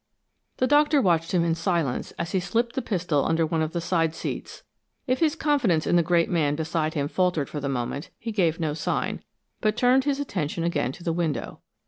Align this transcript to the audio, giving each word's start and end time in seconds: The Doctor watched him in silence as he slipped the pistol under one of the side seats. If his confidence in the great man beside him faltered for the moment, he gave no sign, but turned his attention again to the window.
The 0.57 0.65
Doctor 0.65 0.99
watched 0.99 1.31
him 1.31 1.43
in 1.45 1.53
silence 1.53 2.09
as 2.17 2.31
he 2.31 2.39
slipped 2.39 2.73
the 2.73 2.81
pistol 2.81 3.23
under 3.23 3.45
one 3.45 3.61
of 3.61 3.71
the 3.71 3.79
side 3.79 4.15
seats. 4.15 4.63
If 5.05 5.19
his 5.19 5.35
confidence 5.35 5.85
in 5.85 5.95
the 5.95 6.01
great 6.01 6.27
man 6.27 6.55
beside 6.55 6.95
him 6.95 7.07
faltered 7.07 7.47
for 7.49 7.59
the 7.59 7.69
moment, 7.69 8.09
he 8.17 8.31
gave 8.31 8.59
no 8.59 8.73
sign, 8.73 9.23
but 9.59 9.77
turned 9.77 10.05
his 10.05 10.19
attention 10.19 10.63
again 10.63 10.91
to 10.93 11.03
the 11.03 11.13
window. 11.13 11.61